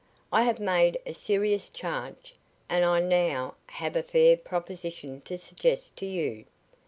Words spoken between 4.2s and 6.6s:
proposition to suggest to you.